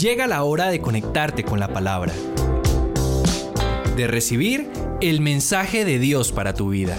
[0.00, 2.14] llega la hora de conectarte con la palabra,
[3.96, 4.70] de recibir
[5.02, 6.96] el mensaje de Dios para tu vida.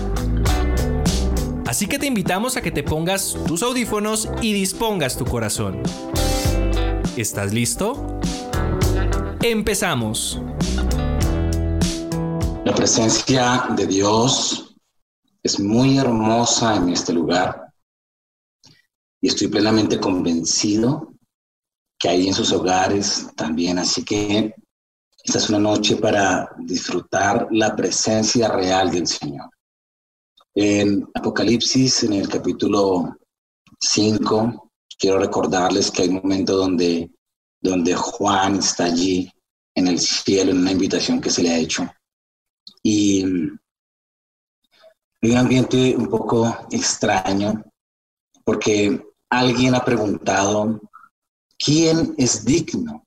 [1.66, 5.82] Así que te invitamos a que te pongas tus audífonos y dispongas tu corazón.
[7.18, 8.20] ¿Estás listo?
[9.42, 10.40] Empezamos.
[12.64, 14.76] La presencia de Dios
[15.42, 17.74] es muy hermosa en este lugar
[19.20, 21.12] y estoy plenamente convencido
[22.02, 23.78] que hay en sus hogares también.
[23.78, 24.56] Así que
[25.24, 29.52] esta es una noche para disfrutar la presencia real del Señor.
[30.56, 33.18] En Apocalipsis, en el capítulo
[33.80, 37.12] 5, quiero recordarles que hay un momento donde,
[37.60, 39.32] donde Juan está allí
[39.76, 41.88] en el cielo, en una invitación que se le ha hecho.
[42.82, 43.24] Y
[45.22, 47.64] hay un ambiente un poco extraño,
[48.44, 50.82] porque alguien ha preguntado,
[51.64, 53.06] ¿quién es digno?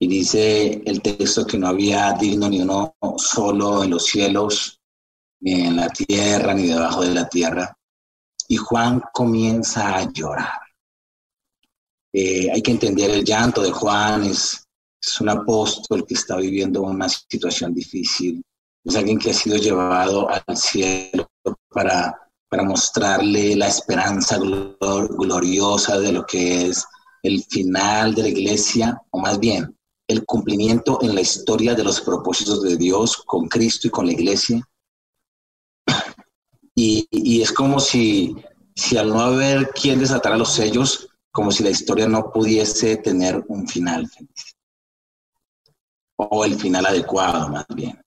[0.00, 4.80] Y dice el texto que no había digno ni uno solo en los cielos,
[5.40, 7.76] ni en la tierra, ni debajo de la tierra.
[8.48, 10.60] Y Juan comienza a llorar.
[12.12, 14.66] Eh, hay que entender el llanto de Juan, es,
[15.00, 18.42] es un apóstol que está viviendo una situación difícil,
[18.84, 21.28] es alguien que ha sido llevado al cielo
[21.68, 26.86] para para mostrarle la esperanza gloriosa de lo que es
[27.24, 32.00] el final de la iglesia, o más bien el cumplimiento en la historia de los
[32.00, 34.66] propósitos de Dios con Cristo y con la iglesia.
[36.76, 38.34] Y, es como si,
[38.74, 43.44] si al no haber quien desatara los sellos, como si la historia no pudiese tener
[43.46, 44.56] un final feliz.
[46.16, 48.04] O el final adecuado, más bien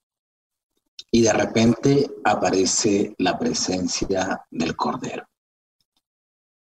[1.12, 5.28] y de repente aparece la presencia del Cordero.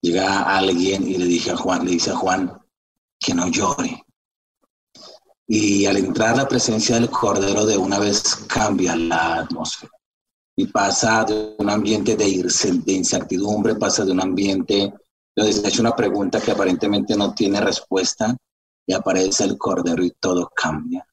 [0.04, 2.52] Llega alguien y le dice a Juan, le dice a Juan
[3.18, 4.04] que no llore.
[5.46, 9.92] Y al entrar la presencia del Cordero de una vez cambia la atmósfera
[10.56, 14.92] y pasa de un ambiente de, incertidumbre, pasa de un ambiente
[15.34, 18.36] donde se hecho una pregunta que aparentemente no tiene respuesta
[18.86, 21.06] y aparece el Cordero y todo cambia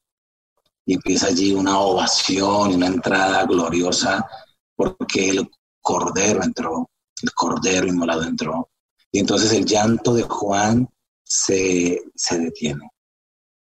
[0.86, 4.28] y empieza allí una ovación una entrada gloriosa
[4.76, 5.50] porque el
[5.80, 6.90] cordero entró,
[7.22, 8.70] el cordero inmolado entró.
[9.12, 10.90] Y entonces el llanto de Juan
[11.24, 12.90] se, se detiene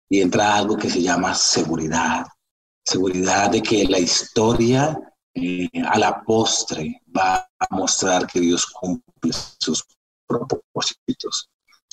[0.08, 2.26] y entra algo que se llama seguridad,
[2.84, 4.98] seguridad de que la historia
[5.34, 9.84] eh, a la postre va a mostrar que Dios cumple sus
[10.26, 11.50] propósitos.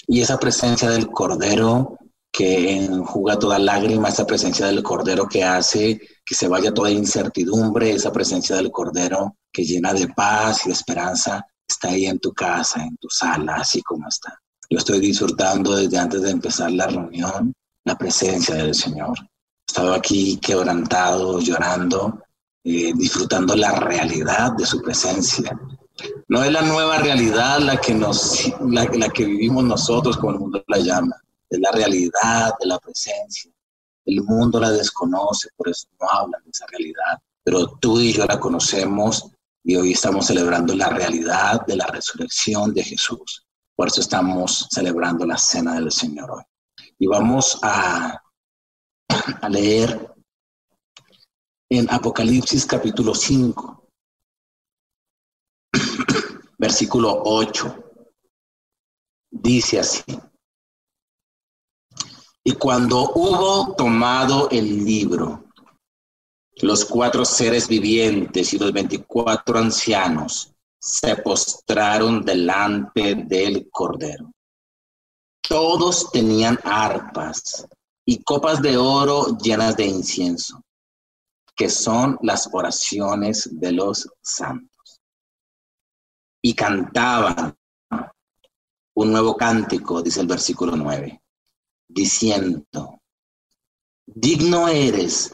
[0.07, 1.97] Y esa presencia del Cordero
[2.31, 7.91] que enjuga toda lágrima, esa presencia del Cordero que hace que se vaya toda incertidumbre,
[7.91, 12.31] esa presencia del Cordero que llena de paz y de esperanza, está ahí en tu
[12.33, 14.39] casa, en tu sala, así como está.
[14.69, 19.17] Yo estoy disfrutando desde antes de empezar la reunión la presencia del Señor.
[19.19, 22.23] He estado aquí quebrantado, llorando,
[22.63, 25.59] eh, disfrutando la realidad de su presencia.
[26.27, 30.63] No es la nueva realidad la que, nos, la que vivimos nosotros, como el mundo
[30.67, 31.15] la llama
[31.49, 33.51] de la realidad, de la presencia.
[34.05, 38.25] El mundo la desconoce, por eso no hablan de esa realidad, pero tú y yo
[38.25, 39.30] la conocemos
[39.63, 43.45] y hoy estamos celebrando la realidad de la resurrección de Jesús.
[43.75, 46.43] Por eso estamos celebrando la cena del Señor hoy.
[46.97, 48.21] Y vamos a,
[49.49, 50.13] leer
[51.69, 53.87] en Apocalipsis capítulo 5,
[56.57, 57.83] versículo 8.
[59.31, 60.03] Dice así.
[62.43, 65.50] Y cuando hubo tomado el libro,
[66.63, 74.31] los cuatro seres vivientes y los veinticuatro ancianos se postraron delante del Cordero.
[75.41, 77.67] Todos tenían arpas
[78.05, 80.61] y copas de oro llenas de incienso,
[81.55, 85.01] que son las oraciones de los santos.
[86.41, 87.55] Y cantaban
[88.95, 91.21] un nuevo cántico, dice el versículo 9
[91.93, 93.01] diciendo,
[94.05, 95.33] digno eres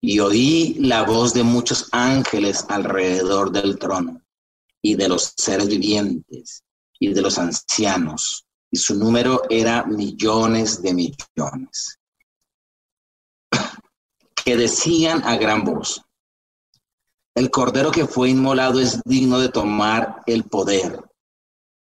[0.00, 4.22] y oí la voz de muchos ángeles alrededor del trono,
[4.82, 6.64] y de los seres vivientes,
[6.98, 11.98] y de los ancianos, y su número era millones de millones,
[14.44, 16.02] que decían a gran voz,
[17.34, 21.04] el cordero que fue inmolado es digno de tomar el poder,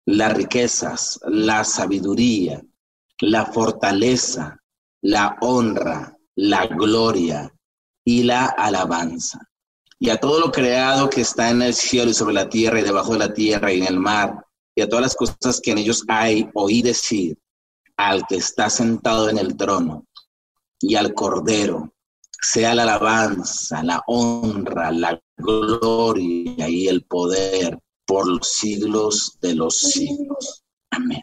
[0.07, 2.65] las riquezas, la sabiduría,
[3.21, 4.59] la fortaleza,
[5.03, 7.53] la honra, la gloria
[8.09, 9.39] y la alabanza.
[9.99, 12.83] Y a todo lo creado que está en el cielo y sobre la tierra y
[12.83, 15.79] debajo de la tierra y en el mar, y a todas las cosas que en
[15.79, 17.37] ellos hay, oí decir
[17.99, 20.07] al que está sentado en el trono
[20.81, 21.93] y al cordero,
[22.31, 29.77] sea la alabanza, la honra, la gloria y el poder por los siglos de los
[29.79, 30.65] siglos.
[30.93, 31.21] Amén.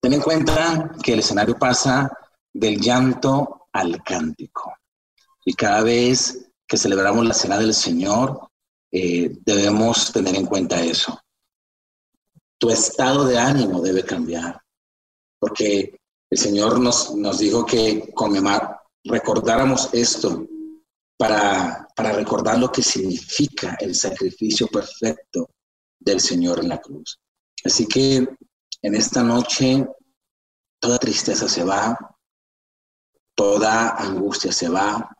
[0.00, 2.10] Ten en cuenta que el escenario pasa
[2.54, 4.79] del llanto al cántico.
[5.50, 8.50] Y cada vez que celebramos la cena del Señor,
[8.92, 11.20] eh, debemos tener en cuenta eso.
[12.56, 14.62] Tu estado de ánimo debe cambiar,
[15.40, 15.98] porque
[16.30, 18.14] el Señor nos, nos dijo que
[19.02, 20.46] recordáramos esto
[21.18, 25.50] para, para recordar lo que significa el sacrificio perfecto
[25.98, 27.18] del Señor en la cruz.
[27.64, 28.18] Así que
[28.82, 29.84] en esta noche
[30.78, 31.98] toda tristeza se va,
[33.34, 35.10] toda angustia se va,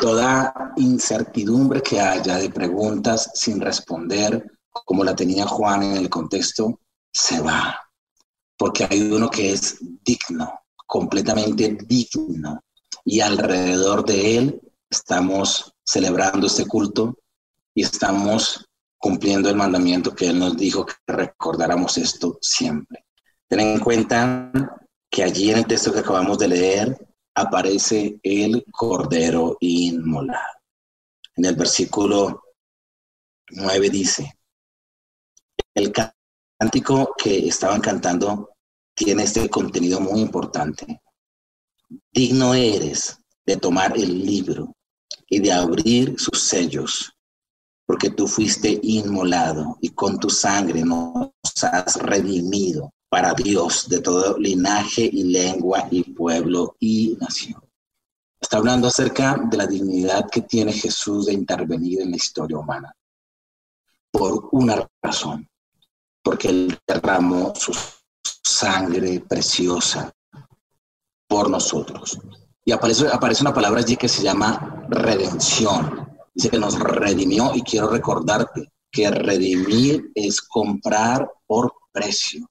[0.00, 6.80] toda incertidumbre que haya de preguntas sin responder, como la tenía Juan en el contexto,
[7.12, 7.78] se va.
[8.56, 12.60] Porque hay uno que es digno, completamente digno.
[13.04, 17.16] Y alrededor de él estamos celebrando este culto
[17.74, 18.66] y estamos
[18.98, 23.06] cumpliendo el mandamiento que él nos dijo que recordáramos esto siempre.
[23.48, 24.52] Ten en cuenta
[25.10, 30.60] que allí en el texto que acabamos de leer aparece el Cordero inmolado.
[31.36, 32.42] En el versículo
[33.50, 34.38] 9 dice,
[35.74, 38.50] el cántico que estaban cantando
[38.94, 41.00] tiene este contenido muy importante.
[42.12, 44.76] Digno eres de tomar el libro
[45.28, 47.12] y de abrir sus sellos,
[47.86, 51.32] porque tú fuiste inmolado y con tu sangre nos
[51.62, 57.60] has redimido para Dios de todo linaje y lengua y pueblo y nación.
[58.40, 62.94] Está hablando acerca de la dignidad que tiene Jesús de intervenir en la historia humana.
[64.12, 65.46] Por una razón,
[66.22, 67.76] porque Él derramó su
[68.44, 70.12] sangre preciosa
[71.26, 72.18] por nosotros.
[72.64, 76.08] Y aparece, aparece una palabra allí que se llama redención.
[76.32, 82.49] Dice que nos redimió y quiero recordarte que redimir es comprar por precio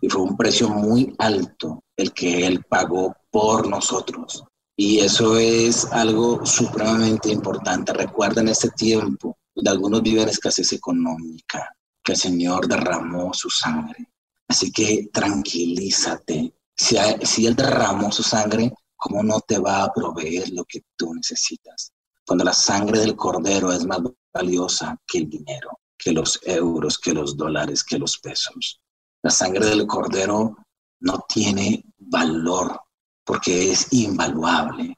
[0.00, 4.44] y fue un precio muy alto el que Él pagó por nosotros.
[4.76, 7.92] Y eso es algo supremamente importante.
[7.92, 14.10] Recuerda en este tiempo donde algunos viven escasez económica, que el Señor derramó su sangre.
[14.48, 16.52] Así que tranquilízate.
[16.76, 21.14] Si, si Él derramó su sangre, ¿cómo no te va a proveer lo que tú
[21.14, 21.92] necesitas?
[22.26, 24.00] Cuando la sangre del cordero es más
[24.34, 28.80] valiosa que el dinero, que los euros, que los dólares, que los pesos.
[29.26, 30.56] La sangre del cordero
[31.00, 32.80] no tiene valor
[33.24, 34.96] porque es invaluable.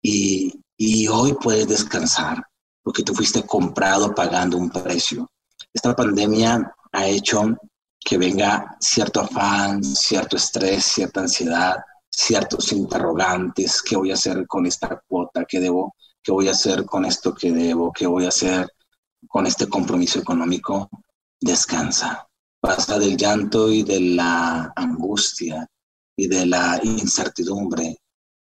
[0.00, 2.42] Y, y hoy puedes descansar
[2.82, 5.30] porque tú fuiste comprado pagando un precio.
[5.74, 7.54] Esta pandemia ha hecho
[8.00, 11.76] que venga cierto afán, cierto estrés, cierta ansiedad,
[12.08, 15.94] ciertos interrogantes, ¿qué voy a hacer con esta cuota que debo?
[16.22, 17.92] ¿Qué voy a hacer con esto que debo?
[17.92, 18.66] ¿Qué voy a hacer
[19.28, 20.88] con este compromiso económico?
[21.38, 22.26] Descansa
[22.64, 25.68] pasa del llanto y de la angustia
[26.16, 27.98] y de la incertidumbre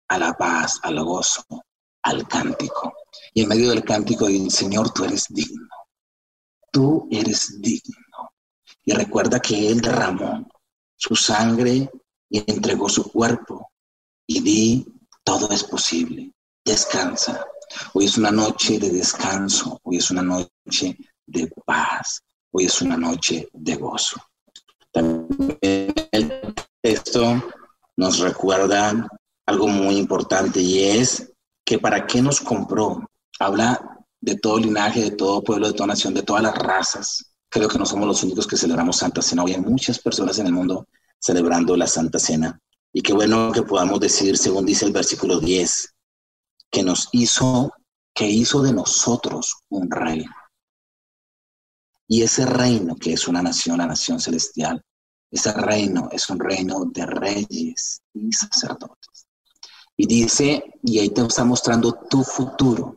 [0.08, 1.44] a la paz, al gozo,
[2.02, 2.94] al cántico.
[3.32, 5.68] Y en medio del cántico dice, Señor, tú eres digno.
[6.72, 8.32] Tú eres digno.
[8.84, 10.48] Y recuerda que Él derramó
[10.96, 11.88] su sangre
[12.28, 13.70] y entregó su cuerpo.
[14.26, 14.86] Y di,
[15.22, 16.32] todo es posible.
[16.64, 17.46] Descansa.
[17.94, 19.78] Hoy es una noche de descanso.
[19.84, 22.24] Hoy es una noche de paz.
[22.50, 24.20] Hoy es una noche de gozo.
[24.90, 27.42] También el texto
[27.96, 29.06] nos recuerda
[29.46, 31.32] algo muy importante y es
[31.64, 33.06] que para qué nos compró.
[33.38, 37.32] Habla de todo linaje, de todo pueblo, de toda nación, de todas las razas.
[37.50, 39.44] Creo que no somos los únicos que celebramos Santa Cena.
[39.44, 40.86] Hoy hay muchas personas en el mundo
[41.18, 42.58] celebrando la Santa Cena.
[42.92, 45.94] Y qué bueno que podamos decir, según dice el versículo 10,
[46.70, 47.72] que nos hizo,
[48.14, 50.24] que hizo de nosotros un rey.
[52.08, 54.82] Y ese reino, que es una nación, la nación celestial,
[55.30, 59.26] ese reino es un reino de reyes y sacerdotes.
[59.96, 62.96] Y dice, y ahí te está mostrando tu futuro,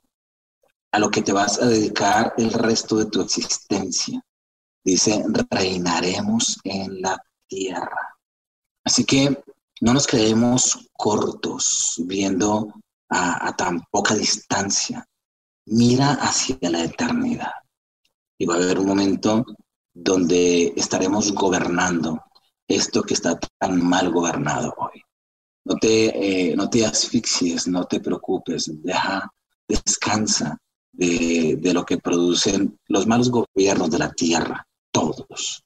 [0.92, 4.22] a lo que te vas a dedicar el resto de tu existencia.
[4.84, 8.18] Dice, reinaremos en la tierra.
[8.84, 9.44] Así que
[9.82, 12.74] no nos quedemos cortos viendo
[13.10, 15.08] a, tan poca distancia.
[15.66, 17.52] Mira hacia la eternidad.
[18.42, 19.46] Y va a haber un momento
[19.94, 22.20] donde estaremos gobernando
[22.68, 25.00] esto que está tan mal gobernado hoy.
[25.64, 29.32] No te, eh, no te asfixies, no te preocupes, deja,
[29.68, 30.58] descansa
[30.92, 35.64] de, de, lo que producen los malos gobiernos de la tierra, todos.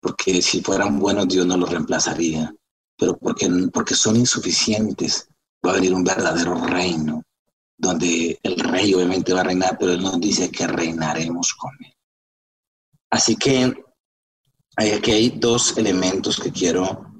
[0.00, 2.54] Porque si fueran buenos, Dios no los reemplazaría,
[2.96, 5.28] pero porque, porque son insuficientes
[5.62, 7.22] va a venir un verdadero reino,
[7.76, 11.92] donde el rey obviamente va a reinar, pero él nos dice que reinaremos con él.
[13.10, 13.72] Así que
[14.76, 17.12] aquí hay dos elementos que quiero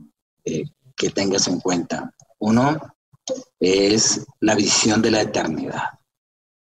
[0.45, 0.65] eh,
[0.97, 2.15] que tengas en cuenta.
[2.39, 2.79] Uno
[3.59, 5.85] es la visión de la eternidad.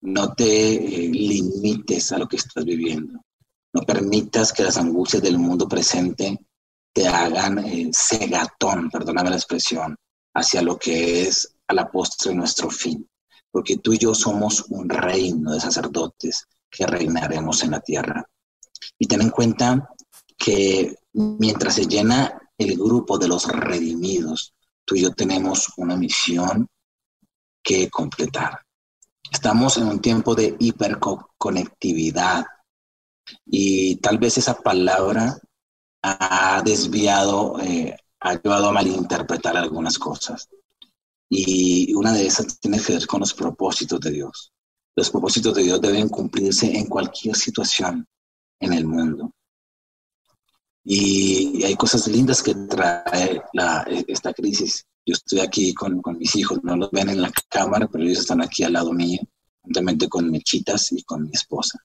[0.02, 3.22] No te eh, limites a lo que estás viviendo.
[3.74, 6.38] No permitas que las angustias del mundo presente
[6.94, 9.96] te hagan eh, cegatón, perdóname la expresión,
[10.34, 13.08] hacia lo que es a la postre nuestro fin,
[13.50, 18.26] porque tú y yo somos un reino de sacerdotes que reinaremos en la tierra.
[18.98, 19.90] Y ten en cuenta
[20.38, 24.54] que mientras se llena el grupo de los redimidos,
[24.86, 26.68] tú y yo tenemos una misión
[27.64, 28.62] que completar.
[29.32, 32.46] Estamos en un tiempo de hiperconectividad
[33.46, 35.38] y tal vez esa palabra
[36.02, 40.48] ha desviado eh, ha llevado a malinterpretar algunas cosas.
[41.30, 44.54] Y una de esas tiene que ver con los propósitos de Dios.
[44.96, 48.08] Los propósitos de Dios deben cumplirse en cualquier situación
[48.62, 49.34] en el mundo.
[50.84, 53.42] Y hay cosas lindas que trae
[54.08, 54.86] esta crisis.
[55.06, 58.20] Yo estoy aquí con, con, mis hijos, no los ven en la cámara, pero ellos
[58.20, 59.20] están aquí al lado mío,
[59.62, 61.80] juntamente con Mechitas y con mi esposa.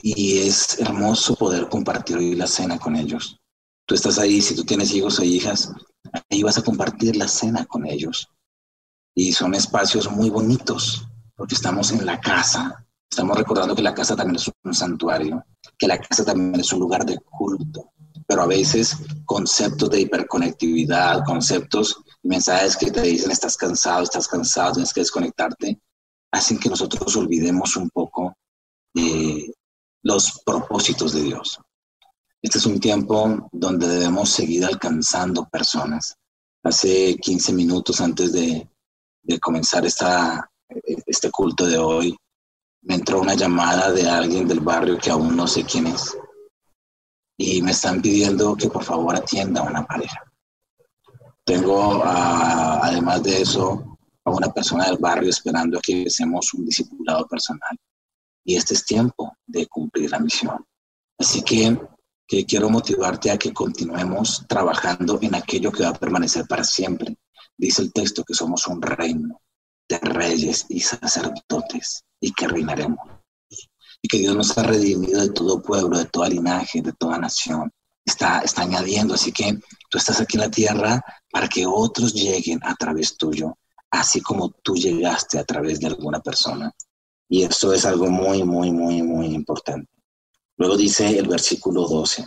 [0.00, 3.38] Y es hermoso poder compartir hoy la cena con ellos
[3.86, 5.72] tú estás ahí, si tú tienes hijos o hijas,
[6.30, 8.28] ahí vas a compartir la cena con ellos.
[9.14, 11.06] Y son espacios muy bonitos,
[11.36, 12.86] porque estamos en la casa.
[13.12, 15.44] Estamos recordando que la casa también es un santuario,
[15.76, 17.92] que la casa también es un lugar de culto.
[18.26, 24.72] Pero a veces conceptos de hiperconectividad, conceptos, mensajes que te dicen estás cansado, estás cansado,
[24.72, 25.78] tienes que desconectarte,
[26.30, 28.34] hacen que nosotros olvidemos un poco
[28.94, 29.52] eh,
[30.02, 31.60] los propósitos de Dios.
[32.40, 36.16] Este es un tiempo donde debemos seguir alcanzando personas.
[36.62, 38.66] Hace 15 minutos antes de,
[39.38, 40.50] comenzar esta,
[41.06, 42.16] este culto de hoy,
[42.82, 46.16] me entró una llamada de alguien del barrio que aún no sé quién es.
[47.36, 50.22] Y me están pidiendo que por favor atienda a una pareja.
[51.44, 57.26] Tengo, además de eso, a una persona del barrio esperando a que hacemos un discipulado
[57.26, 57.76] personal.
[58.44, 60.64] Y este es tiempo de cumplir la misión.
[61.18, 61.78] Así que
[62.26, 67.16] que quiero motivarte a que continuemos trabajando en aquello que va a permanecer para siempre.
[67.56, 69.40] Dice el texto que somos un reino
[69.88, 73.00] de reyes y sacerdotes y que reinaremos.
[74.00, 77.70] Y que Dios nos ha redimido de todo pueblo, de toda linaje, de toda nación.
[78.04, 79.58] Está, está añadiendo, así que
[79.90, 83.58] tú estás aquí en la tierra para que otros lleguen a través tuyo,
[83.90, 86.72] así como tú llegaste a través de alguna persona.
[87.28, 89.90] Y eso es algo muy, muy, muy, muy importante.
[90.56, 92.26] Luego dice el versículo 12,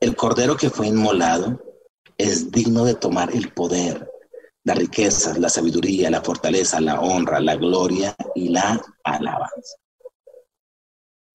[0.00, 1.62] el cordero que fue inmolado
[2.16, 4.10] es digno de tomar el poder,
[4.70, 9.76] la riqueza, la sabiduría, la fortaleza, la honra, la gloria y la alabanza.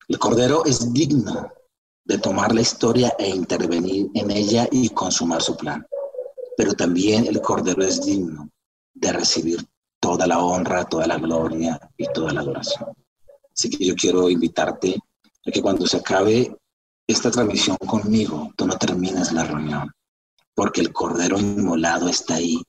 [0.07, 1.51] El cordero es digno
[2.05, 5.85] de tomar la historia e intervenir en ella y consumar su plan.
[6.55, 8.49] Pero también el cordero es digno
[8.93, 9.67] de recibir
[9.99, 12.89] toda la honra, toda la gloria y toda la adoración.
[13.53, 14.95] Así que yo quiero invitarte
[15.45, 16.55] a que cuando se acabe
[17.05, 19.91] esta transmisión conmigo, tú no termines la reunión,
[20.53, 22.61] porque el Cordero Inmolado está ahí.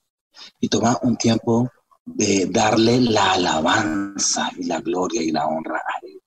[0.61, 1.71] Y toma un tiempo
[2.05, 6.21] de darle la alabanza y la gloria y la honra a Él,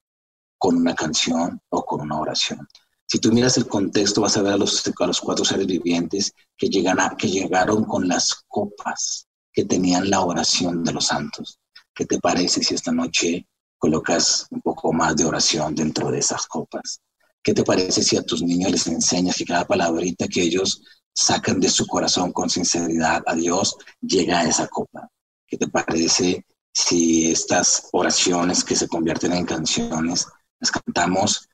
[0.57, 2.67] con una canción o con una oración.
[3.05, 6.33] Si tú miras el contexto, vas a ver a los, a los cuatro seres vivientes
[6.55, 11.59] que, llegan a, que llegaron con las copas que tenían la oración de los santos.
[11.93, 13.47] ¿Qué te parece si esta noche
[13.79, 17.01] colocas un poco más de oración dentro de esas copas.
[17.41, 20.83] ¿Qué te parece si a tus niños les enseñas que cada palabrita que ellos
[21.19, 25.09] sacan de su corazón con sinceridad a Dios llega a esa copa?
[25.47, 30.27] ¿Qué te parece si estas oraciones que se convierten en canciones
[30.59, 31.47] las cantamos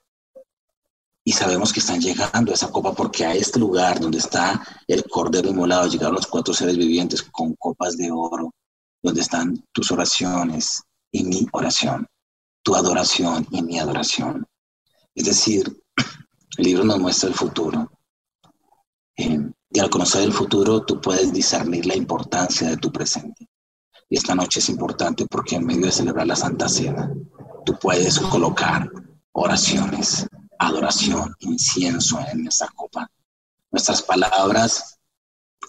[1.23, 5.03] y sabemos que están llegando a esa copa porque a este lugar donde está el
[5.05, 8.53] cordero inmolado llegaron los cuatro seres vivientes con copas de oro,
[9.01, 12.07] donde están tus oraciones y mi oración
[12.65, 14.43] tu adoración y mi adoración.
[15.13, 15.71] Es decir,
[16.57, 17.91] el libro nos muestra el futuro.
[19.15, 19.39] Eh,
[19.75, 23.49] y al conocer el futuro, tú puedes discernir la importancia de tu presente.
[24.07, 27.13] Y esta noche es importante porque en medio de celebrar la Santa Cena,
[27.65, 28.89] tú puedes colocar
[29.33, 30.27] oraciones,
[30.59, 33.11] adoración, incienso en esa copa.
[33.69, 34.97] Nuestras palabras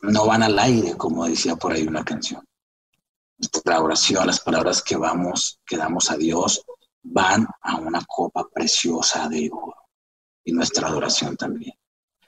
[0.02, 2.44] no van al aire, como decía por ahí una canción.
[3.38, 6.62] Nuestra oración, las palabras que vamos, que damos a Dios,
[7.02, 9.74] van a una copa preciosa de oro.
[10.44, 11.74] Y nuestra adoración también.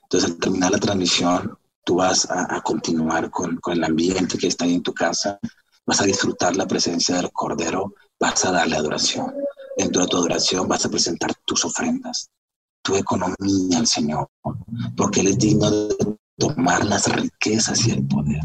[0.03, 4.75] Entonces, al terminar la transmisión, tú vas a, continuar con, el ambiente que está ahí
[4.75, 5.39] en tu casa,
[5.85, 9.33] vas a disfrutar la presencia del Cordero, vas a darle adoración.
[9.77, 12.29] Dentro de tu adoración vas a presentar tus ofrendas,
[12.83, 14.27] tu economía al Señor,
[14.95, 15.95] porque Él es digno de
[16.37, 18.41] tomar las riquezas y el poder.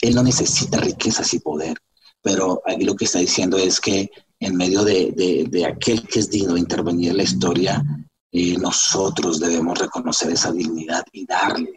[0.00, 1.76] Él no necesita riquezas y poder,
[2.22, 6.30] pero aquí lo que está diciendo es que en medio de, de, aquel que es
[6.30, 7.82] digno de intervenir en la historia,
[8.30, 11.72] eh, nosotros debemos reconocer esa dignidad y darle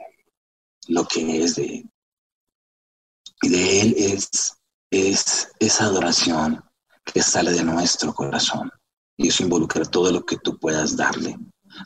[0.92, 1.86] lo que es de.
[3.44, 4.54] Y de Él es,
[4.92, 6.64] es esa adoración
[7.06, 8.70] que sale de nuestro corazón.
[9.18, 11.38] Y eso involucra todo lo que tú puedas darle.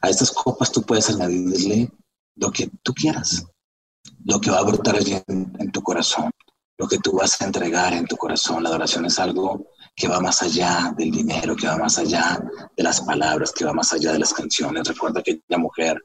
[0.01, 1.91] A estas copas tú puedes añadirle
[2.35, 3.45] lo que tú quieras,
[4.25, 6.31] lo que va a brotar allí en, tu corazón,
[6.77, 8.63] lo que tú vas a entregar en tu corazón.
[8.63, 12.41] La adoración es algo que va más allá del dinero, que va más allá
[12.75, 14.87] de las palabras, que va más allá de las canciones.
[14.87, 16.03] Recuerda que aquella mujer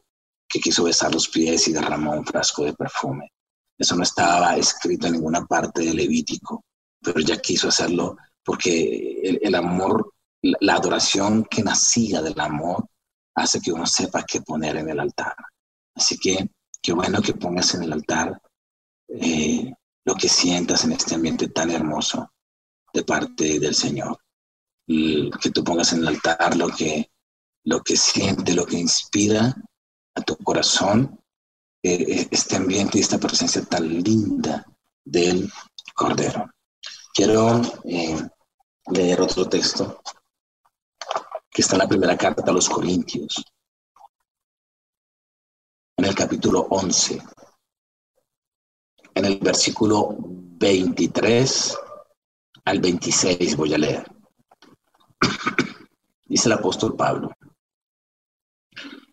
[0.50, 3.33] que quiso besar los pies y derramó un frasco de perfume.
[3.78, 6.64] Eso no estaba escrito en ninguna parte del Levítico,
[7.00, 12.88] pero ella quiso hacerlo porque el amor, la adoración que nacía del amor,
[13.37, 15.37] hace que uno sepa qué poner en el altar.
[15.95, 16.50] Así que
[16.83, 18.40] qué bueno que pongas en el altar
[19.09, 19.73] eh,
[20.04, 22.33] lo que sientas en este ambiente tan hermoso
[22.92, 24.19] de parte del Señor.
[24.87, 27.11] que tú pongas en el altar lo que,
[27.64, 29.54] lo que siente, lo que inspira
[30.14, 31.21] a tu corazón,
[31.83, 34.67] eh, eh, este ambiente y esta presencia tan linda
[35.05, 35.50] del
[35.95, 36.50] Cordero.
[37.13, 37.61] Quiero
[38.87, 40.00] leer otro texto
[41.50, 43.45] que está en la primera carta a los Corintios,
[45.97, 47.23] en el capítulo 11,
[49.15, 51.78] en el versículo 23
[52.65, 54.06] al 26 voy a leer.
[56.25, 57.32] Dice el apóstol Pablo,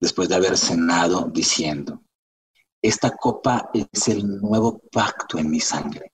[0.00, 2.02] después de haber cenado, diciendo,
[2.82, 6.12] esta copa es el nuevo pacto en mi sangre.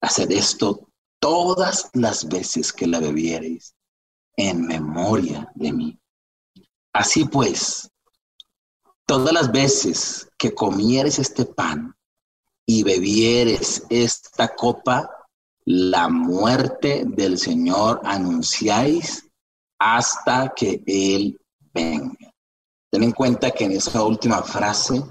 [0.00, 0.90] Haced esto
[1.20, 3.74] todas las veces que la bebiereis
[4.36, 6.00] en memoria de mí.
[6.92, 7.90] Así pues,
[9.06, 11.94] todas las veces que comieres este pan
[12.66, 15.10] y bebieres esta copa,
[15.64, 19.28] la muerte del Señor anunciáis
[19.78, 21.40] hasta que Él
[21.72, 22.35] venga.
[22.90, 25.02] Ten en cuenta que en esa última frase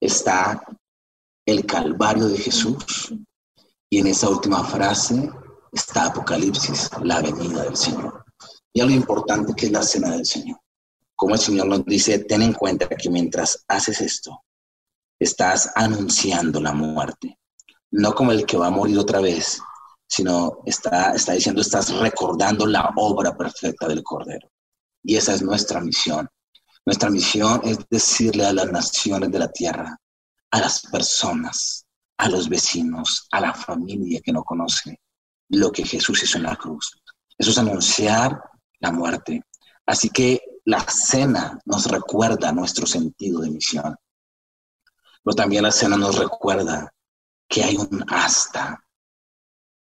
[0.00, 0.62] está
[1.46, 3.14] el Calvario de Jesús
[3.88, 5.30] y en esa última frase
[5.72, 8.24] está Apocalipsis, la venida del Señor.
[8.72, 10.60] Y lo importante que es la cena del Señor
[11.20, 14.42] como el Señor nos dice, ten en cuenta que mientras haces esto,
[15.18, 17.38] estás anunciando la muerte.
[17.90, 19.60] No como el que va a morir otra vez,
[20.08, 24.50] sino está, está diciendo, estás recordando la obra perfecta del Cordero.
[25.02, 26.26] Y esa es nuestra misión.
[26.90, 29.96] Nuestra misión es decirle a las naciones de la tierra,
[30.50, 31.86] a las personas,
[32.18, 35.00] a los vecinos, a la familia que no conoce
[35.50, 37.00] lo que Jesús hizo en la cruz.
[37.38, 38.42] Eso es anunciar
[38.80, 39.40] la muerte.
[39.86, 43.94] Así que la cena nos recuerda nuestro sentido de misión.
[45.22, 46.92] Pero también la cena nos recuerda
[47.46, 48.84] que hay un hasta.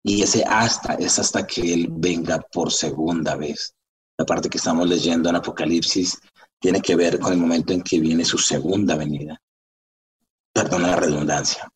[0.02, 3.72] Y ese hasta es hasta que Él venga por segunda vez.
[4.16, 6.18] La parte que estamos leyendo en Apocalipsis
[6.58, 9.40] tiene que ver con el momento en que viene su segunda venida.
[10.52, 11.70] Perdón la redundancia.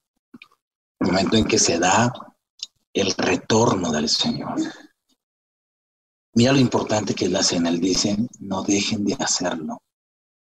[0.98, 2.12] El momento en que se da
[2.92, 4.54] el retorno del Señor.
[6.34, 7.68] Mira lo importante que es la cena.
[7.68, 9.82] Él dice, no dejen de hacerlo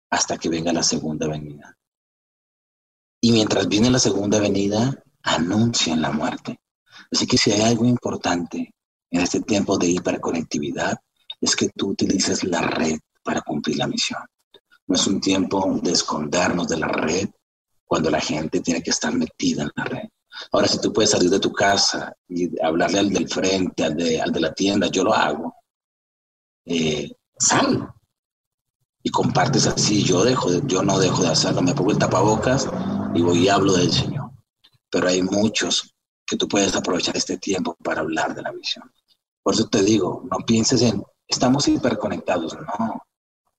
[0.10, 1.78] hasta que venga la segunda venida.
[3.22, 6.60] Y mientras viene la segunda venida, anuncian la muerte.
[7.12, 8.74] Así que si hay algo importante
[9.12, 10.98] en este tiempo de hiperconectividad,
[11.42, 14.22] es que tú utilices la red para cumplir la misión.
[14.88, 17.30] No es un tiempo de escondernos de la red,
[17.86, 20.10] cuando la gente tiene que estar metida en la red.
[20.52, 24.22] Ahora, si tú puedes salir de tu casa y hablarle al del frente, al de,
[24.22, 25.56] al de la tienda, yo lo hago.
[26.66, 27.92] Eh, sal
[29.02, 30.04] y compartes así.
[30.04, 32.70] Yo, dejo, yo no dejo de hacerlo, me pongo el tapabocas
[33.16, 34.32] y voy y hablo del Señor.
[34.92, 35.94] Pero hay muchos
[36.26, 38.92] que tú puedes aprovechar este tiempo para hablar de la visión.
[39.42, 43.02] Por eso te digo, no pienses en, estamos hiperconectados, no.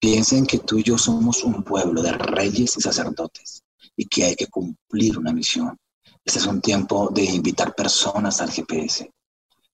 [0.00, 3.62] Piensen que tú y yo somos un pueblo de reyes y sacerdotes
[3.94, 5.76] y que hay que cumplir una misión.
[6.24, 9.12] Este es un tiempo de invitar personas al GPS.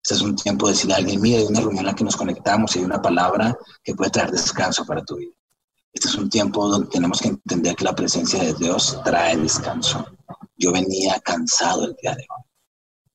[0.02, 2.02] Este es un tiempo de decirle a alguien, mira, hay una reunión en la que
[2.02, 5.32] nos conectamos y hay una palabra que puede traer descanso para tu vida.
[5.92, 10.04] Este es un tiempo donde tenemos que entender que la presencia de Dios trae descanso.
[10.56, 12.44] Yo venía cansado el día de hoy.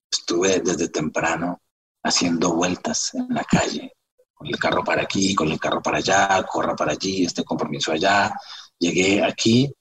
[0.09, 1.61] Estuve desde temprano
[2.03, 3.93] haciendo vueltas en la calle,
[4.41, 7.91] con el carro para aquí, con el carro para allá, corra para allí, este compromiso
[7.91, 8.33] allá.
[8.79, 9.71] Llegué aquí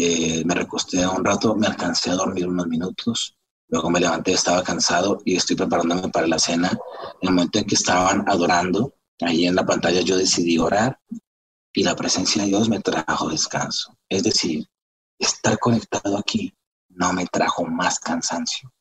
[0.00, 4.62] eh, me recosté un rato, me alcancé a dormir unos minutos, luego me levanté, estaba
[4.62, 6.70] cansado y estoy preparándome para la cena.
[7.20, 11.00] En el momento en que estaban adorando, ahí en la pantalla yo decidí orar
[11.72, 13.92] y la presencia de Dios me trajo descanso.
[14.08, 14.68] Es decir,
[15.18, 16.54] estar conectado aquí
[16.90, 18.72] no me trajo más cansancio.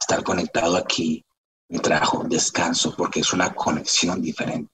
[0.00, 1.22] Estar conectado aquí
[1.68, 4.72] me trajo descanso porque es una conexión diferente.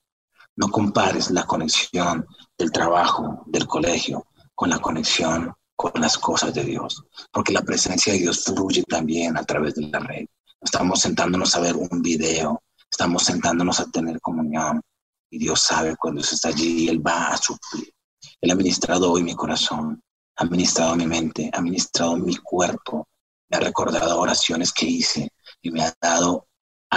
[0.55, 2.27] No compares la conexión
[2.57, 8.13] del trabajo, del colegio, con la conexión con las cosas de Dios, porque la presencia
[8.13, 10.25] de Dios fluye también a través de la red.
[10.61, 14.81] Estamos sentándonos a ver un video, estamos sentándonos a tener comunión
[15.29, 17.91] y Dios sabe cuando se está allí, Él va a suplir.
[18.39, 20.01] Él ha ministrado hoy mi corazón,
[20.37, 23.07] ha ministrado mi mente, ha ministrado mi cuerpo,
[23.49, 25.29] me ha recordado oraciones que hice
[25.61, 26.47] y me ha dado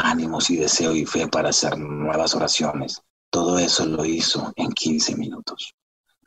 [0.05, 3.01] ánimos y deseo y fe para hacer nuevas oraciones.
[3.31, 5.75] Todo eso lo hizo en 15 minutos.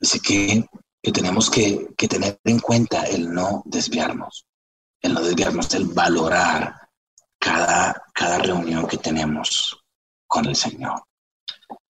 [0.01, 0.65] Así que
[1.01, 4.45] que tenemos que, tener en cuenta el no desviarnos,
[5.01, 6.89] el no desviarnos, el valorar
[7.39, 9.77] cada, cada reunión que tenemos
[10.27, 11.01] con el Señor.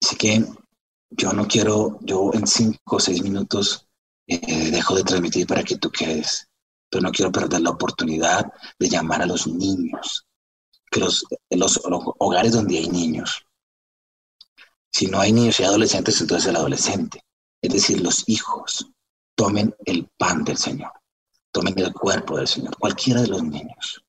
[0.01, 0.45] Así que
[1.09, 3.87] yo no quiero, yo en cinco o seis minutos
[4.27, 6.47] eh, dejo de transmitir para que tú quedes,
[6.89, 8.45] pero no quiero perder la oportunidad
[8.77, 10.27] de llamar a los niños,
[10.89, 13.45] que los, los, hogares donde hay niños.
[14.91, 17.23] Si no hay niños y adolescentes, entonces el adolescente,
[17.61, 18.87] es decir, los hijos,
[19.35, 20.91] tomen el pan del Señor,
[21.51, 24.03] tomen el cuerpo del Señor, cualquiera de los niños.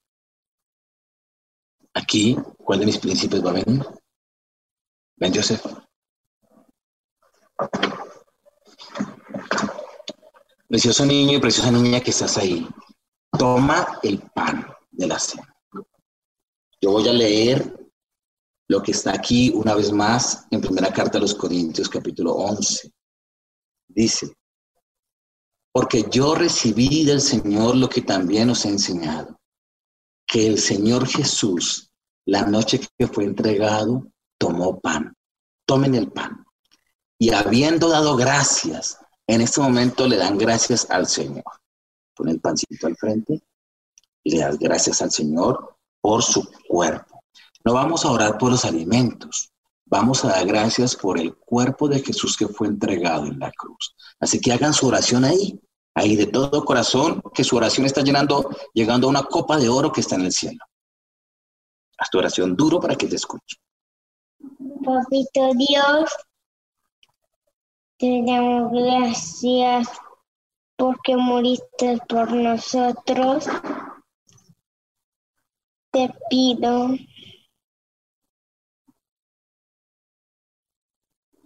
[1.95, 3.85] Aquí, ¿cuál de mis príncipes va a venir?
[5.17, 5.65] Ven, Joseph.
[10.69, 12.67] Precioso niño y preciosa niña que estás ahí,
[13.37, 15.50] toma el pan de la cena.
[16.83, 17.77] Yo voy a leer
[18.69, 22.91] lo que está aquí una vez más en primera carta a los Corintios capítulo 11.
[23.89, 24.33] Dice,
[25.73, 29.39] porque yo recibí del Señor lo que también os he enseñado,
[30.27, 31.91] que el Señor Jesús,
[32.25, 34.07] la noche que fue entregado,
[34.39, 35.15] tomó pan.
[35.67, 36.45] Tomen el pan.
[37.19, 41.45] Y habiendo dado gracias, en este momento le dan gracias al Señor.
[42.15, 43.43] Pon el pancito al frente
[44.25, 47.23] le das gracias al Señor por su cuerpo.
[47.65, 49.53] No vamos a orar por los alimentos,
[49.85, 53.95] vamos a dar gracias por el cuerpo de Jesús que fue entregado en la cruz.
[54.19, 55.61] Así que hagan su oración ahí,
[55.95, 59.93] ahí de todo corazón, que su oración está llenando, llegando a una copa de oro
[59.93, 60.65] que está en el cielo.
[61.99, 63.59] Haz tu oración duro para que te escuche.
[64.83, 66.11] Papito Dios,
[67.99, 69.89] te damos gracias
[70.77, 73.47] porque moriste por nosotros.
[75.93, 76.91] Te pido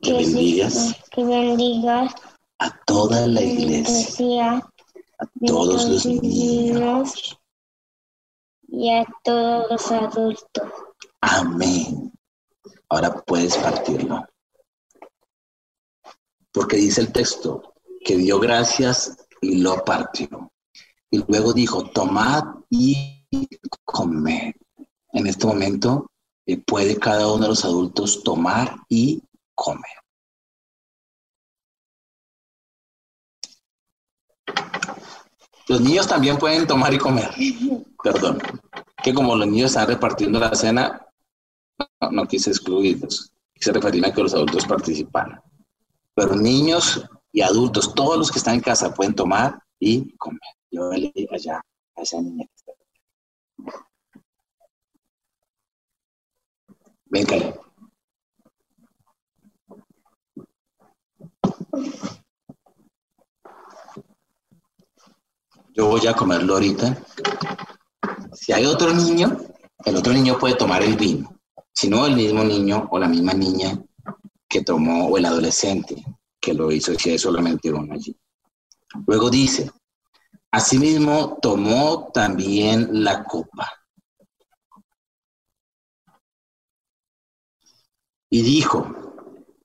[0.02, 2.14] que bendigas, que bendigas
[2.58, 4.56] a toda la iglesia,
[5.18, 7.38] a todos los niños
[8.68, 10.72] y a todos los adultos.
[11.22, 12.12] Amén.
[12.90, 14.26] Ahora puedes partirlo.
[16.52, 20.52] Porque dice el texto que dio gracias y lo partió.
[21.10, 23.13] Y luego dijo, tomad y
[23.84, 24.54] comed.
[25.12, 26.10] En este momento
[26.46, 29.22] eh, puede cada uno de los adultos tomar y
[29.54, 30.04] comer.
[35.66, 37.30] Los niños también pueden tomar y comer.
[38.02, 38.38] Perdón.
[39.02, 41.06] Que como los niños están repartiendo la cena,
[42.10, 43.32] no, quise excluirlos.
[43.54, 45.40] Quise referirme a que los adultos participaran.
[46.14, 50.40] Pero niños y adultos, todos los que están en casa pueden tomar y comer.
[50.70, 51.62] Yo allá
[51.96, 52.73] a esa niña que está.
[57.06, 57.64] Venga.
[65.74, 66.96] yo voy a comerlo ahorita.
[68.32, 69.36] Si hay otro niño,
[69.84, 71.36] el otro niño puede tomar el vino.
[71.72, 73.82] Si no, el mismo niño o la misma niña
[74.48, 76.02] que tomó, o el adolescente
[76.40, 78.16] que lo hizo, si hay solamente uno allí.
[79.06, 79.70] Luego dice,
[80.54, 83.68] asimismo tomó también la copa.
[88.30, 88.86] Y dijo,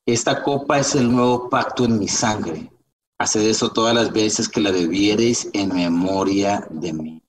[0.04, 2.71] esta copa es el nuevo pacto en mi sangre.
[3.19, 7.23] Haced eso todas las veces que la bebiereis en memoria de mí.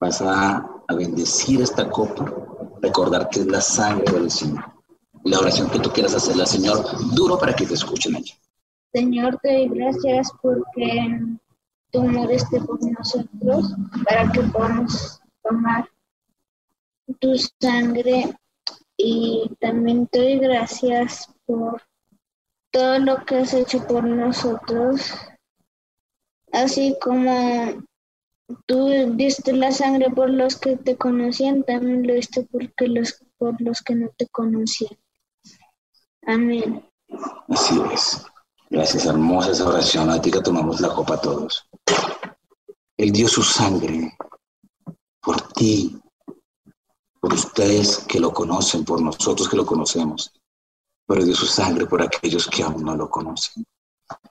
[0.00, 2.24] Vas a, bendecir esta copa,
[2.82, 4.64] recordar que es la sangre del Señor.
[5.22, 6.84] La oración que tú quieras hacerla, Señor,
[7.14, 8.32] duro para que te escuchen allí.
[8.92, 11.38] Señor, te doy gracias porque
[11.90, 13.74] tú moriste por nosotros
[14.04, 15.88] para que podamos tomar
[17.18, 18.32] tu sangre
[18.96, 21.82] y también te doy gracias por
[22.70, 25.12] todo lo que has hecho por nosotros,
[26.52, 27.82] así como
[28.66, 33.60] tú diste la sangre por los que te conocían, también lo diste porque los, por
[33.60, 34.96] los que no te conocían.
[36.26, 36.84] Amén.
[37.48, 38.24] Así es.
[38.68, 40.10] Gracias, hermosa esa oración.
[40.10, 41.68] A ti que tomamos la copa todos.
[42.96, 44.16] Él dio su sangre
[45.20, 45.98] por ti,
[47.20, 50.32] por ustedes que lo conocen, por nosotros que lo conocemos
[51.10, 53.66] pero dio su sangre por aquellos que aún no lo conocen.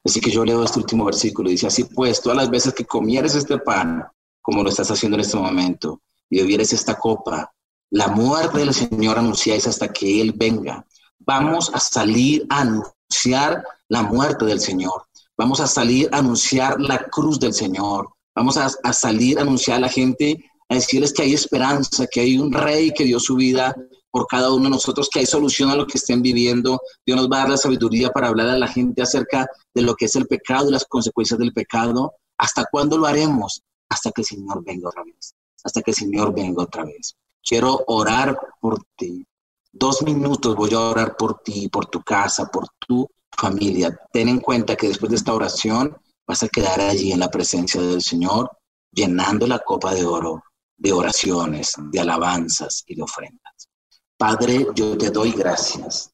[0.06, 3.36] Así que yo leo este último versículo, dice, así pues, todas las veces que comieres
[3.36, 4.08] este pan,
[4.42, 7.54] como lo estás haciendo en este momento, y bebieres esta copa,
[7.90, 10.86] la muerte del Señor anunciáis hasta que Él venga.
[11.18, 15.09] Vamos a salir a anunciar la muerte del Señor.
[15.40, 18.10] Vamos a salir a anunciar la cruz del Señor.
[18.36, 22.38] Vamos a, salir a anunciar a la gente, a decirles que hay esperanza, que hay
[22.38, 23.74] un rey que dio su vida
[24.12, 26.82] por cada uno de nosotros, que hay solución a lo que estén viviendo.
[27.06, 29.96] Dios nos va a dar la sabiduría para hablar a la gente acerca de lo
[29.96, 32.16] que es el pecado y las consecuencias del pecado.
[32.38, 33.62] ¿Hasta cuándo lo haremos?
[33.88, 35.36] Hasta que el Señor venga otra vez.
[35.64, 37.16] Hasta que el Señor venga otra vez.
[37.42, 39.26] Quiero orar por ti.
[39.72, 43.08] Dos minutos voy a orar por ti, por tu casa, por tu
[43.40, 43.98] familia.
[44.12, 45.96] Ten en cuenta que después de esta oración
[46.28, 48.52] vas a quedar allí en la presencia del Señor,
[48.92, 50.44] llenando la copa de oro
[50.80, 53.70] de oraciones, de alabanzas y de ofrendas.
[54.18, 56.12] Padre, yo te doy gracias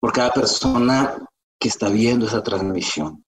[0.00, 1.16] por cada persona
[1.58, 3.24] que está viendo esa transmisión,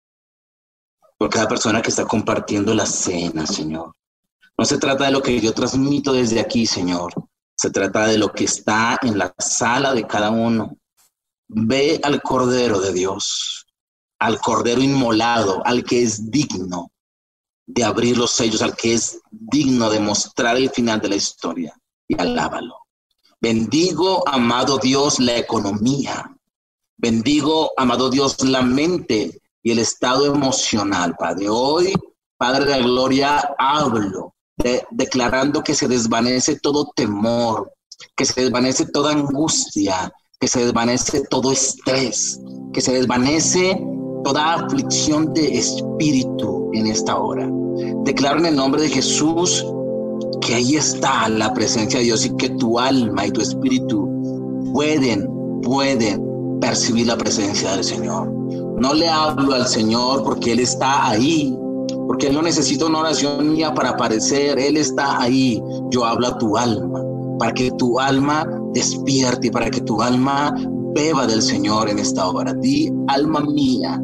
[1.17, 3.93] por cada persona que está compartiendo la cena, Señor.
[4.57, 7.13] No se trata de lo que yo transmito desde aquí, Señor.
[7.55, 10.75] Se trata de lo que está en la sala de cada uno.
[11.47, 13.65] Ve al Cordero de Dios,
[14.19, 16.91] al Cordero inmolado, al que es digno
[17.67, 21.75] de abrir los sellos, al que es digno de mostrar el final de la historia
[22.07, 22.75] y alábalo.
[23.41, 26.35] Bendigo, amado Dios, la economía.
[26.97, 31.49] Bendigo, amado Dios, la mente y el estado emocional, Padre.
[31.49, 31.93] Hoy,
[32.37, 34.35] Padre de la Gloria, hablo
[34.91, 37.73] declarando que se desvanece todo temor,
[38.15, 42.39] que se desvanece toda angustia, que se desvanece todo estrés,
[42.73, 43.81] que se desvanece
[44.23, 47.49] toda aflicción de espíritu en esta hora.
[48.03, 49.65] Declaro en el nombre de Jesús
[50.41, 54.09] que ahí está la presencia de Dios y que tu alma y tu espíritu
[54.73, 55.27] pueden,
[55.61, 58.31] pueden percibir la presencia del Señor.
[58.79, 61.57] No le hablo al Señor porque Él está ahí,
[62.07, 65.61] porque Él no necesita una oración mía para aparecer, Él está ahí.
[65.91, 67.01] Yo hablo a tu alma,
[67.39, 70.53] para que tu alma despierte para que tu alma
[70.93, 72.53] beba del Señor en esta hora.
[72.53, 73.99] Di, alma mía,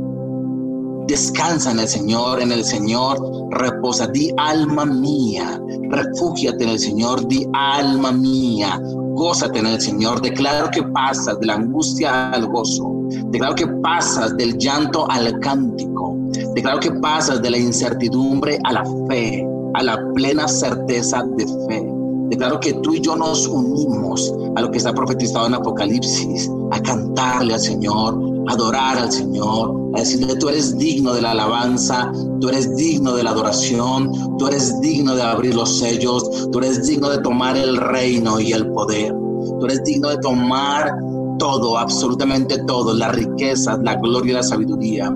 [1.12, 3.20] Descansa en el Señor, en el Señor
[3.52, 4.08] reposa.
[4.08, 7.28] Di alma mía, refúgiate en el Señor.
[7.28, 8.80] Di alma mía,
[9.14, 10.22] gózate en el Señor.
[10.22, 12.94] Declaro que pasas de la angustia al gozo.
[13.30, 16.16] Declaro que pasas del llanto al cántico.
[16.56, 22.01] Declaro que pasas de la incertidumbre a la fe, a la plena certeza de fe.
[22.32, 26.82] Declaro que tú y yo nos unimos a lo que está profetizado en Apocalipsis, a
[26.82, 28.18] cantarle al Señor,
[28.48, 33.24] adorar al Señor, a decirle, tú eres digno de la alabanza, tú eres digno de
[33.24, 37.76] la adoración, tú eres digno de abrir los sellos, tú eres digno de tomar el
[37.76, 39.14] reino y el poder,
[39.60, 40.90] tú eres digno de tomar
[41.38, 45.14] todo, absolutamente todo, la riqueza, la gloria y la sabiduría.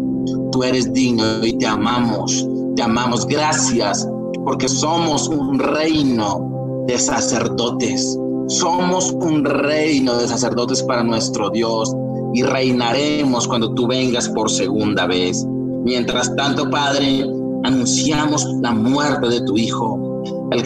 [0.51, 3.25] Tú eres digno y te amamos, te amamos.
[3.25, 4.05] Gracias
[4.43, 6.54] porque somos un reino
[6.87, 8.17] de sacerdotes.
[8.47, 11.95] Somos un reino de sacerdotes para nuestro Dios
[12.33, 15.45] y reinaremos cuando tú vengas por segunda vez.
[15.83, 17.25] Mientras tanto, Padre,
[17.63, 20.21] anunciamos la muerte de tu Hijo,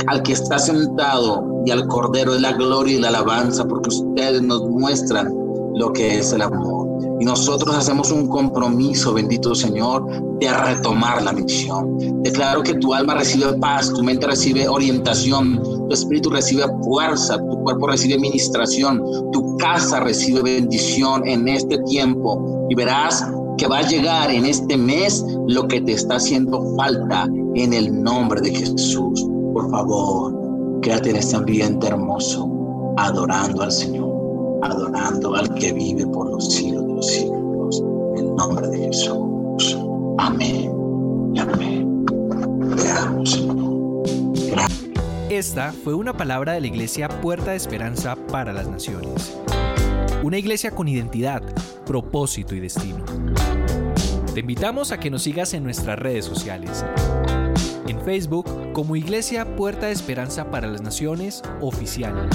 [0.08, 4.42] al que está sentado y al Cordero de la gloria y la alabanza, porque ustedes
[4.42, 5.34] nos muestran
[5.76, 6.88] lo que es el amor.
[7.20, 10.06] Y nosotros hacemos un compromiso, bendito Señor,
[10.40, 12.24] de retomar la misión.
[12.24, 17.64] Declaro que tu alma recibe paz, tu mente recibe orientación, tu espíritu recibe fuerza, tu
[17.64, 22.68] cuerpo recibe ministración, tu casa recibe bendición en este tiempo.
[22.70, 23.26] Y verás
[23.58, 28.04] que va a llegar en este mes lo que te está haciendo falta en el
[28.04, 29.28] nombre de Jesús.
[29.54, 32.50] Por favor, quédate en este ambiente hermoso,
[32.98, 34.10] adorando al Señor,
[34.62, 37.84] adorando al que vive por los siglos de los siglos.
[38.16, 39.78] En el nombre de Jesús.
[40.20, 40.80] Amén
[41.38, 42.06] amén.
[42.76, 43.46] Veamos,
[45.40, 49.38] Esta fue una palabra de la iglesia Puerta de Esperanza para las Naciones.
[50.22, 51.42] Una iglesia con identidad,
[51.86, 53.06] propósito y destino.
[54.34, 56.84] Te invitamos a que nos sigas en nuestras redes sociales.
[57.88, 62.28] En Facebook como Iglesia Puerta de Esperanza para las Naciones Oficial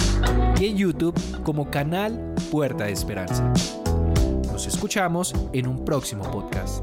[0.59, 3.53] y en YouTube como Canal Puerta de Esperanza.
[4.51, 6.83] Nos escuchamos en un próximo podcast.